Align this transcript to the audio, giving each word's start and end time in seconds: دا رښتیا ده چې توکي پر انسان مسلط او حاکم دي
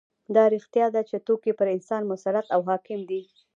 دا 0.35 0.43
رښتیا 0.55 0.85
ده 0.95 1.01
چې 1.09 1.23
توکي 1.27 1.51
پر 1.59 1.67
انسان 1.75 2.01
مسلط 2.11 2.45
او 2.55 2.61
حاکم 2.69 2.99
دي 3.09 3.21